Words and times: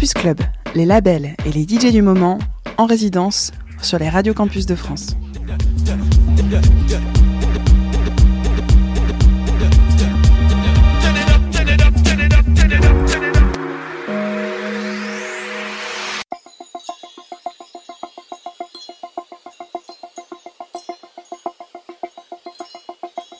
Campus 0.00 0.14
Club, 0.14 0.40
les 0.74 0.86
labels 0.86 1.36
et 1.44 1.52
les 1.52 1.64
DJ 1.64 1.92
du 1.92 2.00
moment 2.00 2.38
en 2.78 2.86
résidence 2.86 3.52
sur 3.82 3.98
les 3.98 4.08
radios 4.08 4.32
campus 4.32 4.64
de 4.64 4.74
France. 4.74 5.14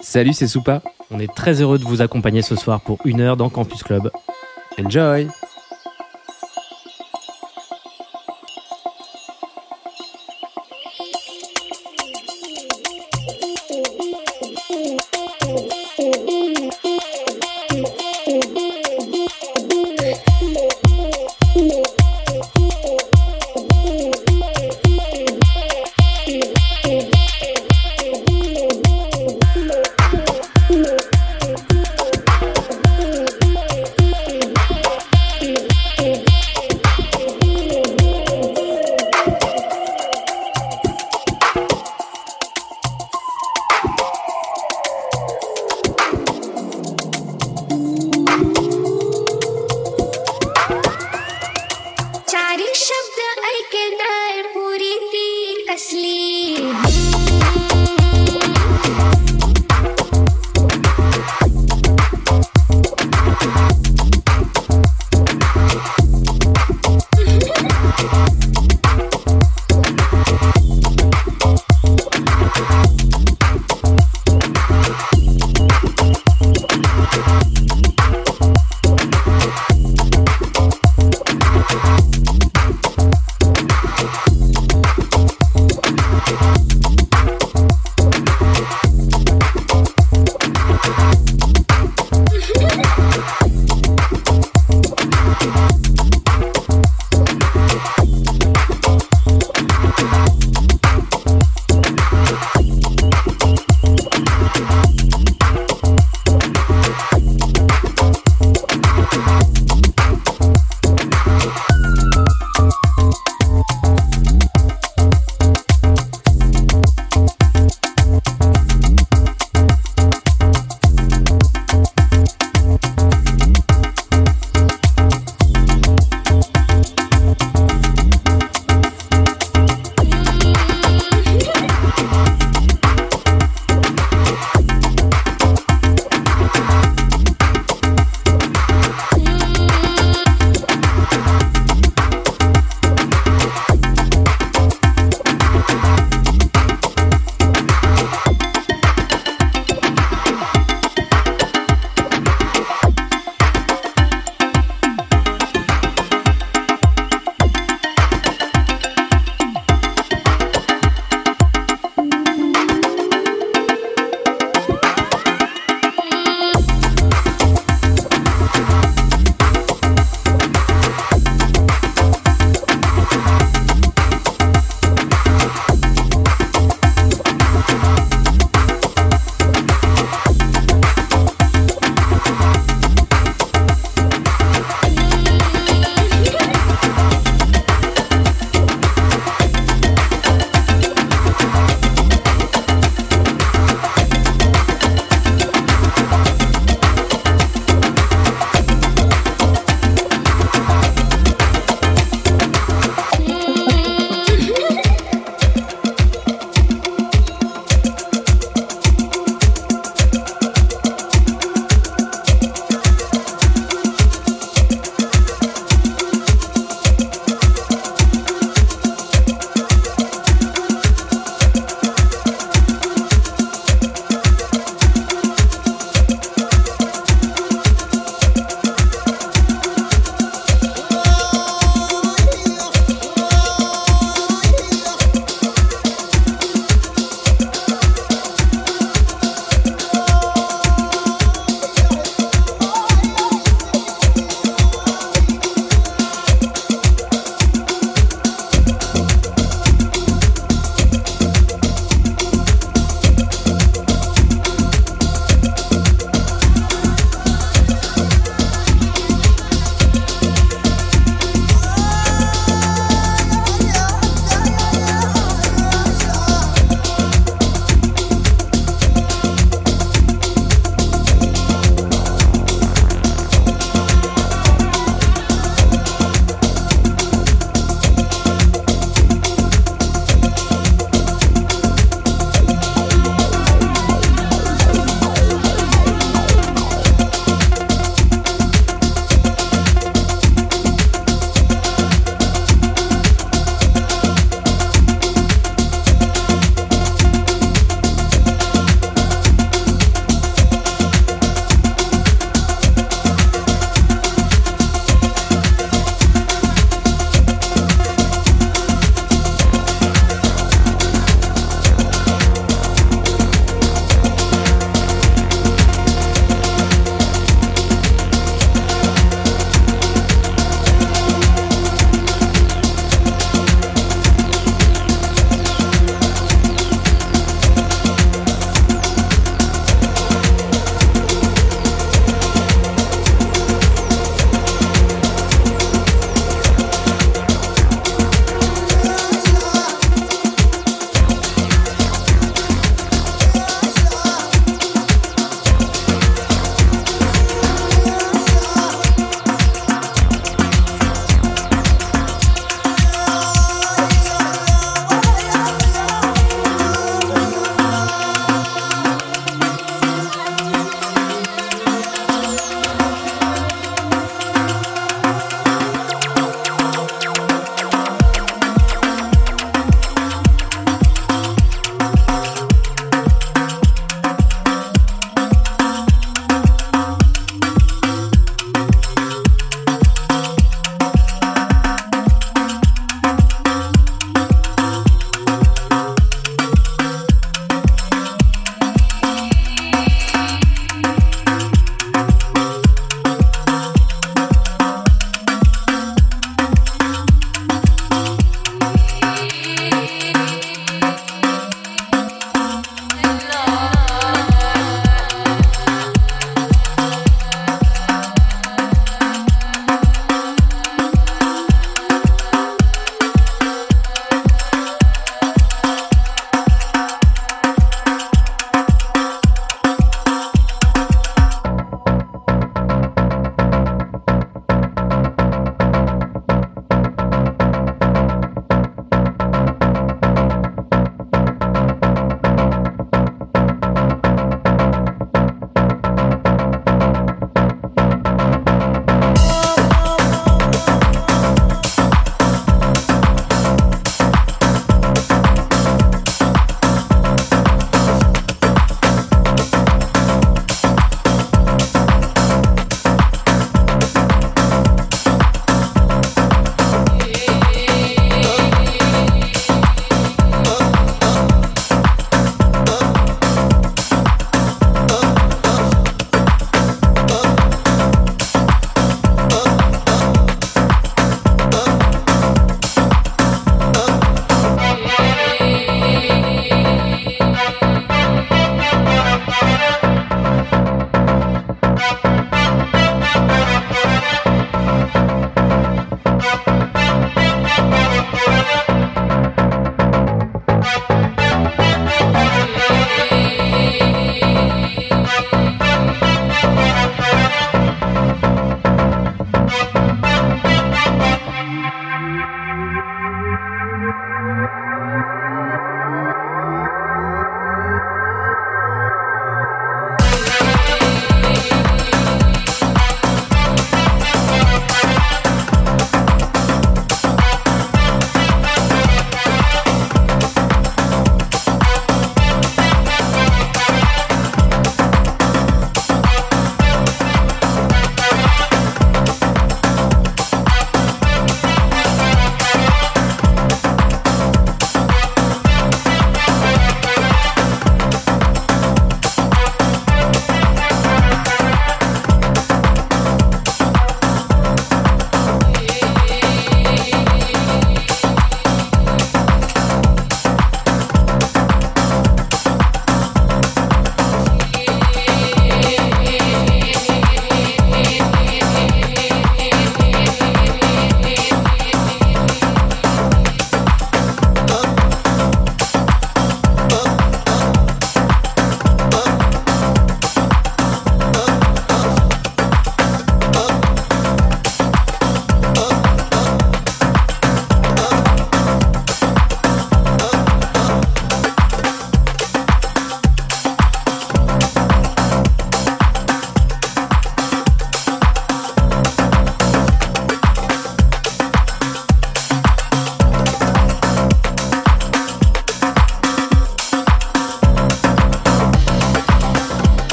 Salut, 0.00 0.32
c'est 0.32 0.46
Soupa. 0.46 0.82
On 1.10 1.18
est 1.18 1.34
très 1.34 1.60
heureux 1.60 1.80
de 1.80 1.84
vous 1.84 2.00
accompagner 2.00 2.42
ce 2.42 2.54
soir 2.54 2.80
pour 2.80 2.98
une 3.04 3.20
heure 3.20 3.36
dans 3.36 3.50
Campus 3.50 3.82
Club. 3.82 4.12
Enjoy 4.78 5.28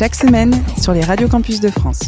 chaque 0.00 0.14
semaine 0.14 0.50
sur 0.80 0.94
les 0.94 1.02
radios 1.02 1.28
campus 1.28 1.60
de 1.60 1.68
France. 1.68 2.00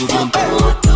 Oh. 0.00 0.06
boom, 0.06 0.30
boom. 0.30 0.87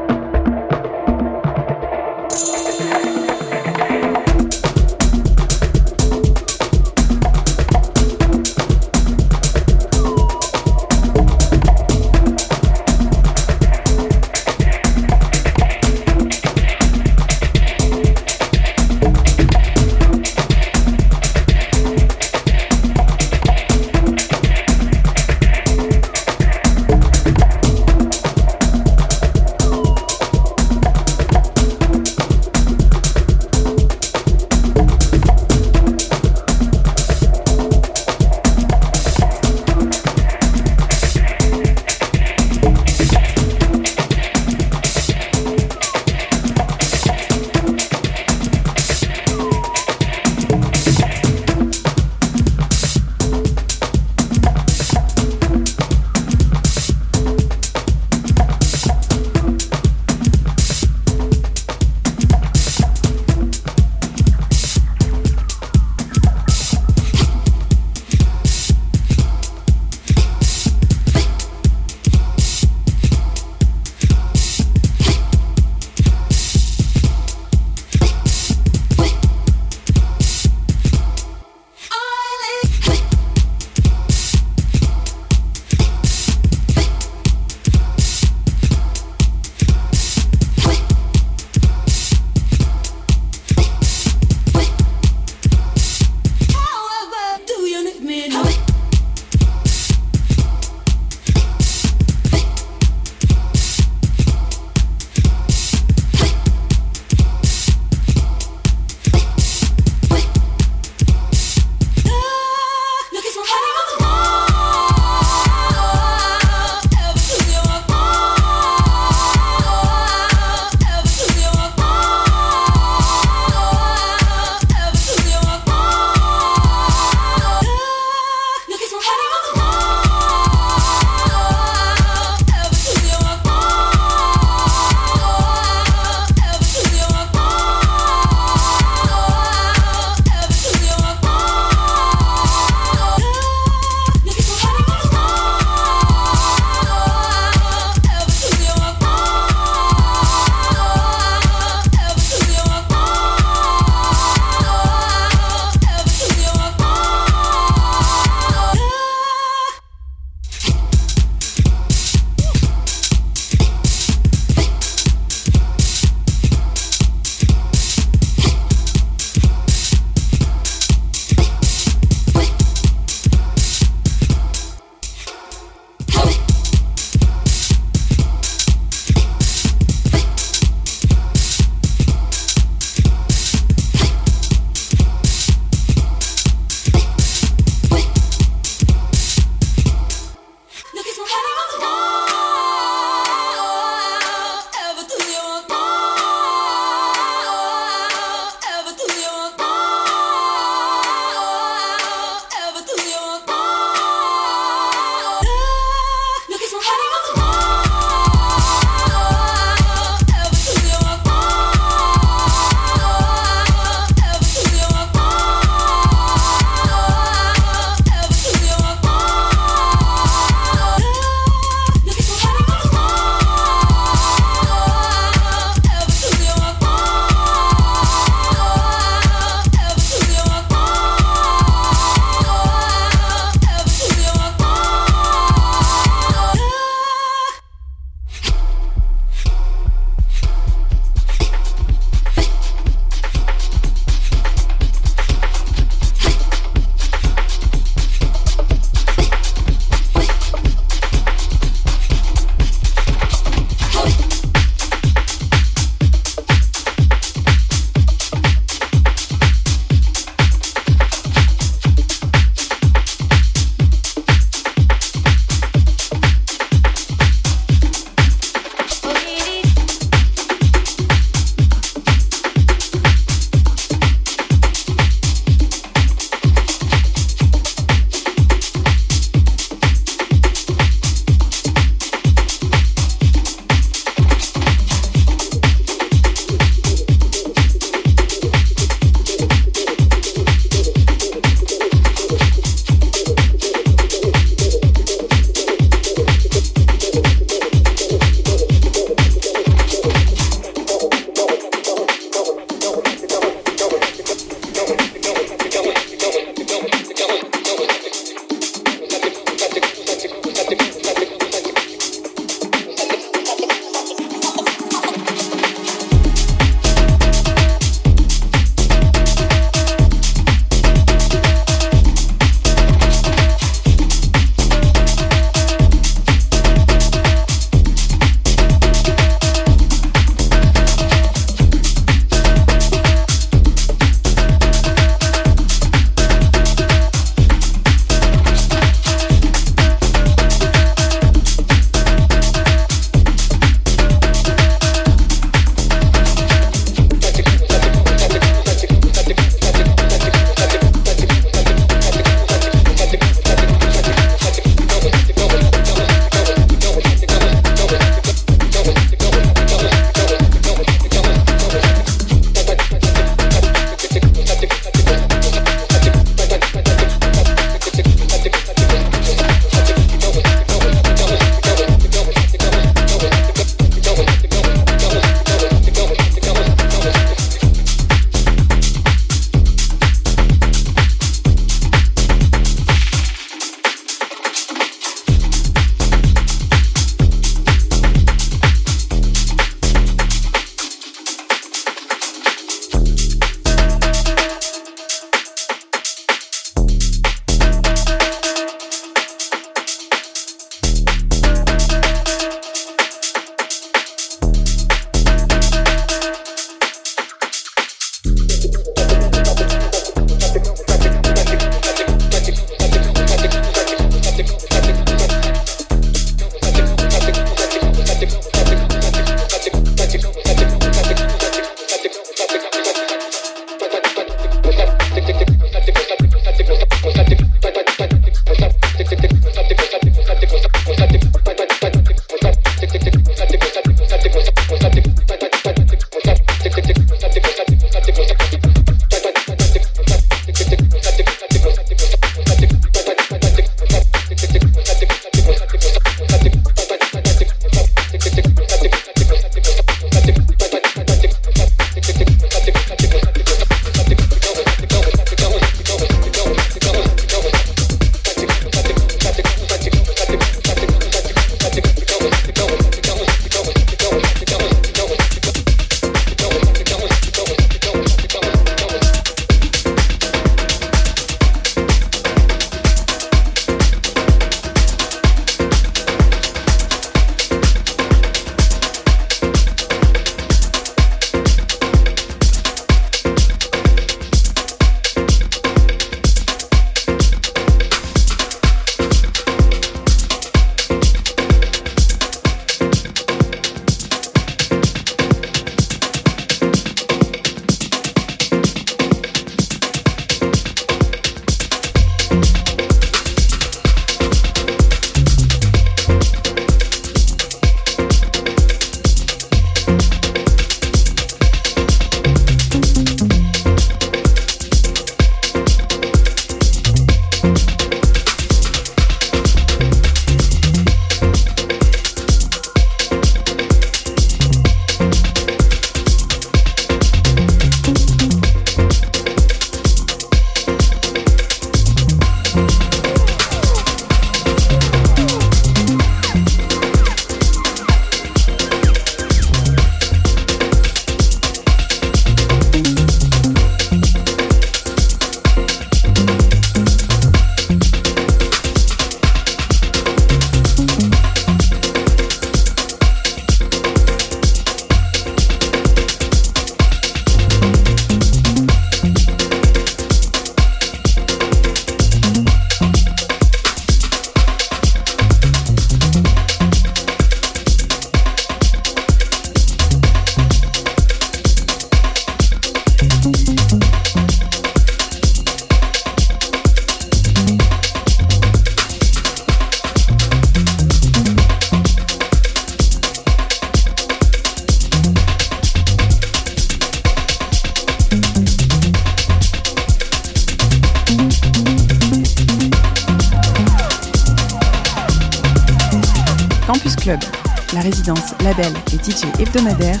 Hebdomadaire 599.48 600.00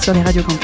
sur 0.00 0.12
les 0.12 0.22
radios. 0.22 0.57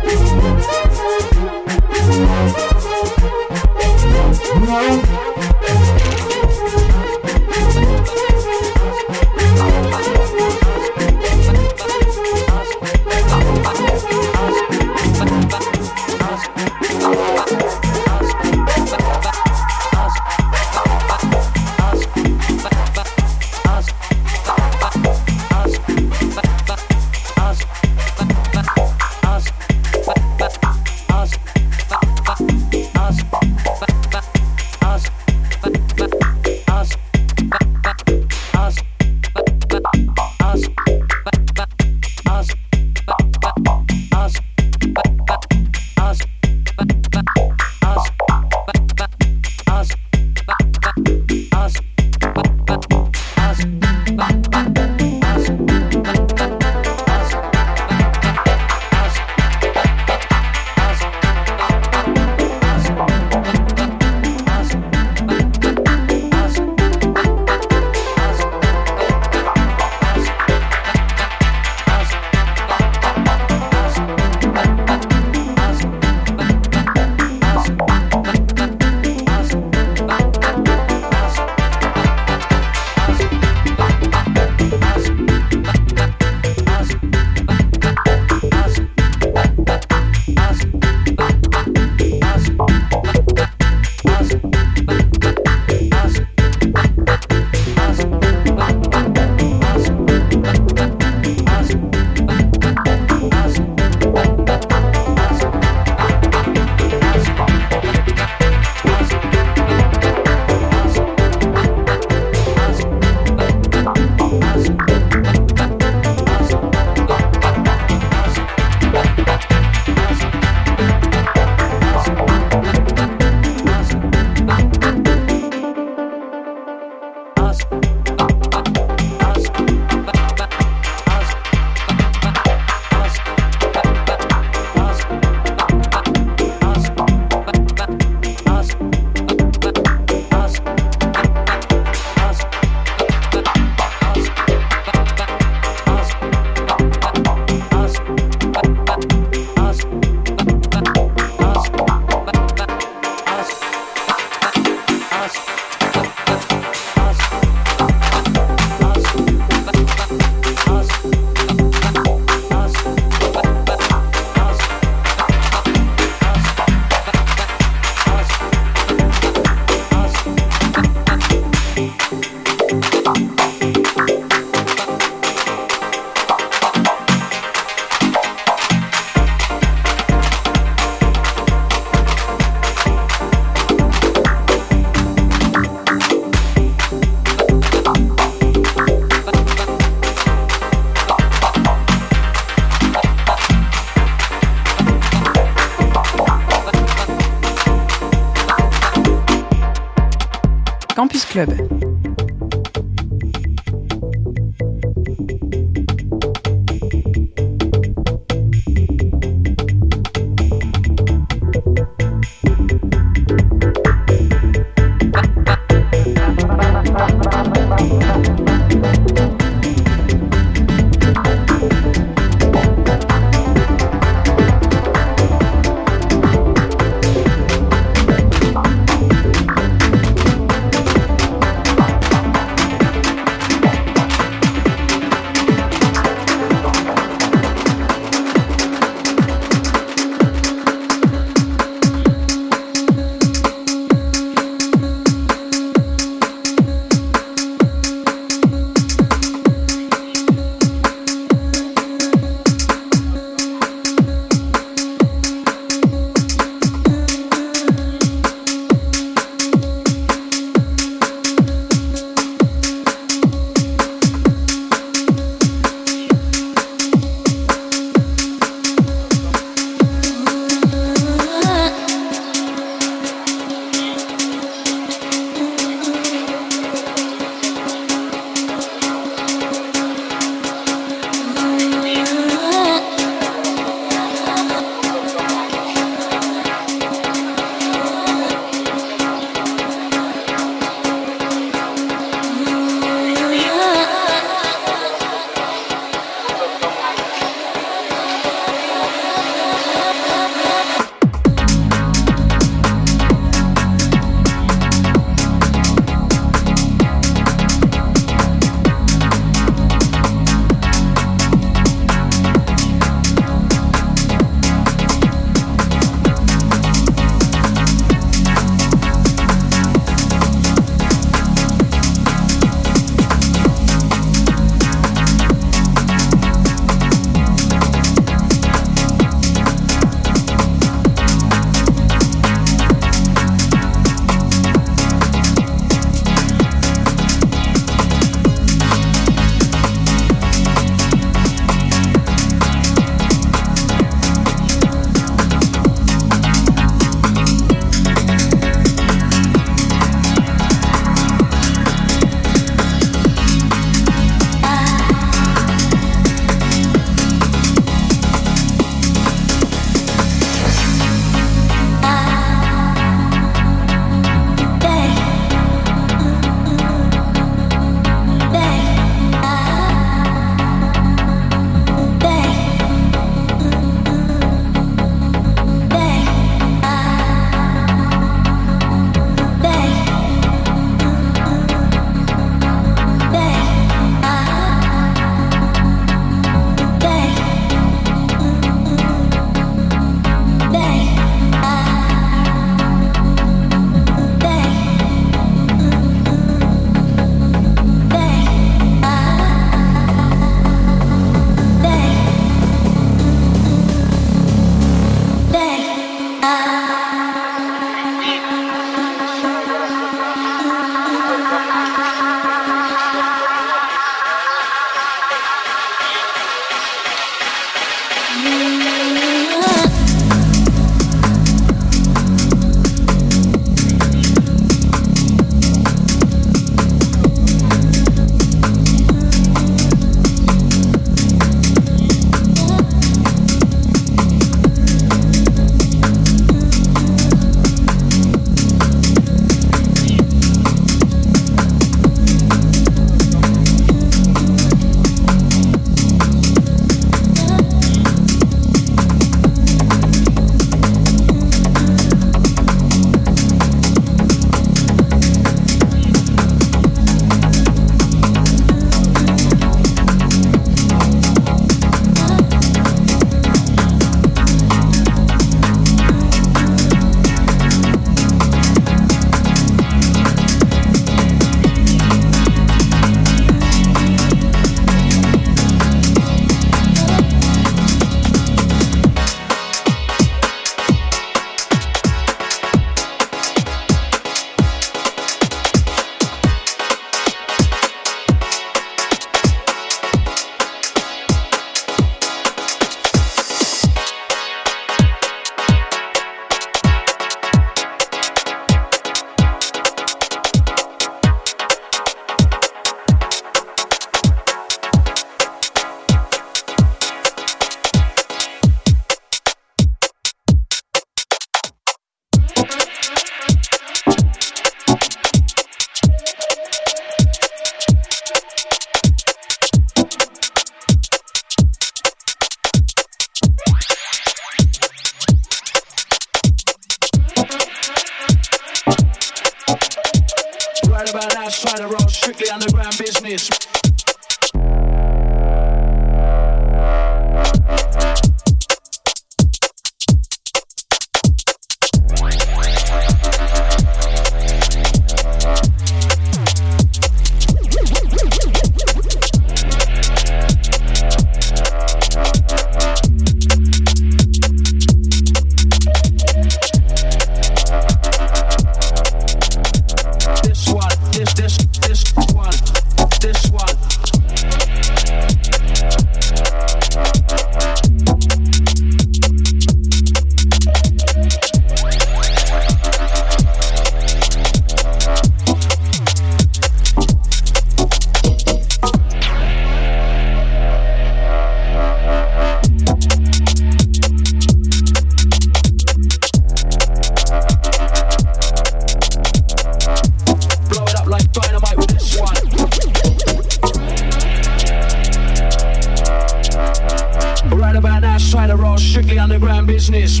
business. 599.42 600.00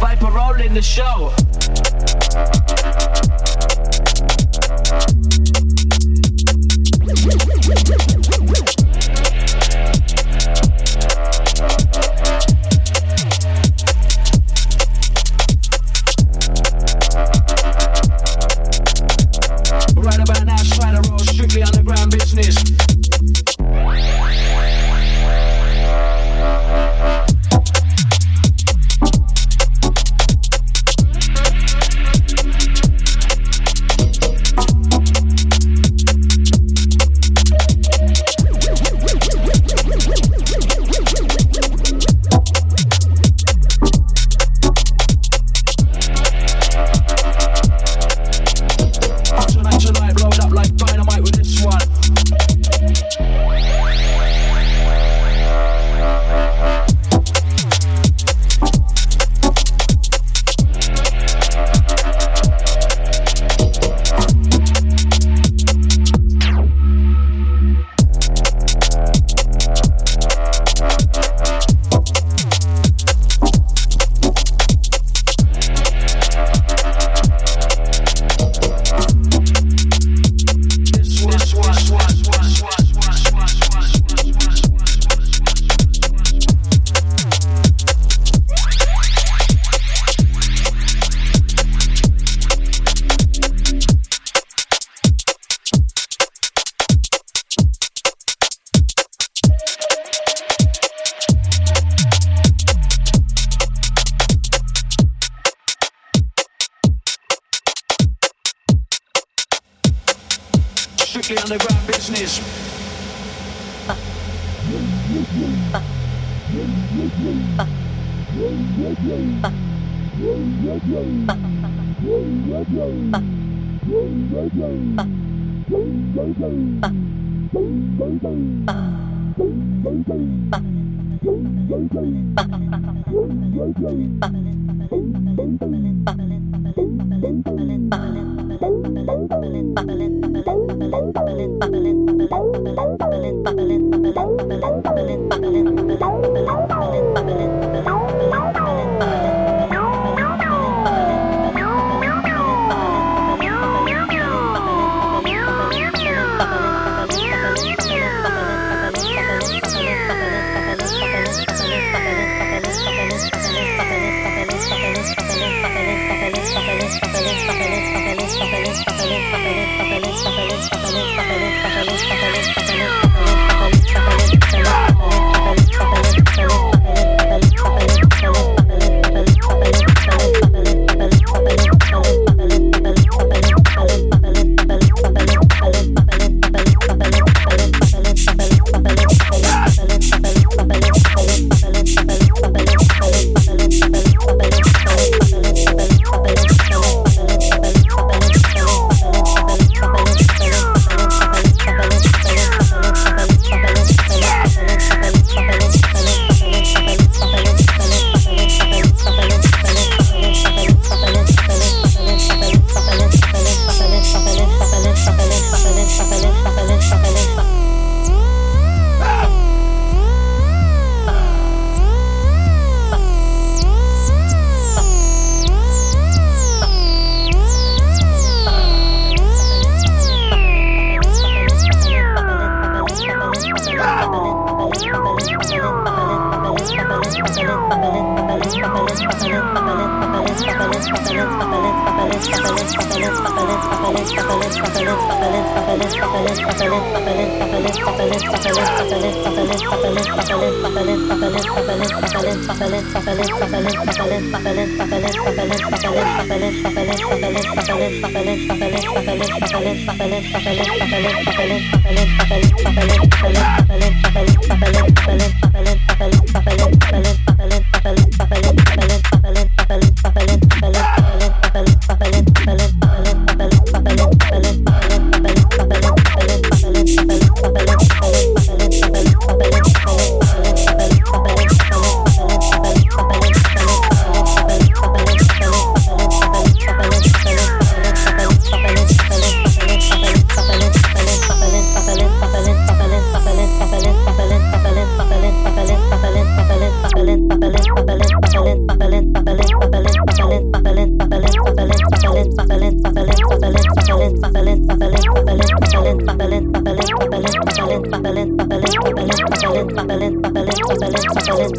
Viper 0.00 0.30
rolling 0.30 0.74
the 0.74 0.82
show. 0.82 1.32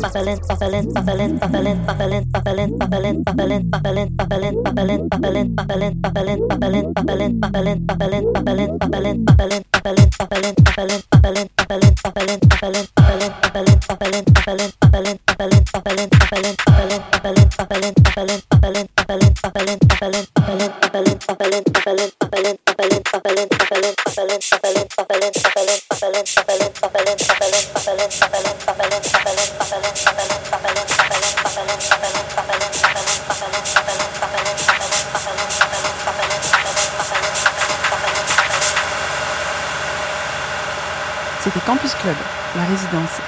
buffalin, 0.10 0.40
buffalin, 0.50 0.86
buffalin, 0.94 1.32
buffalin, 1.40 1.78
buffalin, 1.86 2.24
buffalin. 2.34 2.59